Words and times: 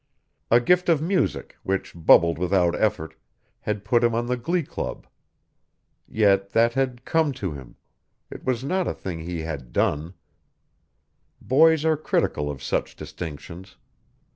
A 0.49 0.59
gift 0.59 0.89
of 0.89 0.99
music, 0.99 1.59
which 1.61 1.93
bubbled 1.95 2.39
without 2.39 2.73
effort, 2.73 3.13
had 3.59 3.85
put 3.85 4.03
him 4.03 4.15
on 4.15 4.25
the 4.25 4.35
Glee 4.35 4.63
Club. 4.63 5.05
Yet 6.07 6.49
that 6.53 6.73
had 6.73 7.05
come 7.05 7.33
to 7.33 7.51
him; 7.51 7.75
it 8.31 8.43
was 8.43 8.63
not 8.63 8.87
a 8.87 8.95
thing 8.95 9.19
he 9.19 9.41
had 9.41 9.71
done; 9.71 10.15
boys 11.39 11.85
are 11.85 11.97
critical 11.97 12.49
of 12.49 12.63
such 12.63 12.95
distinctions. 12.95 13.77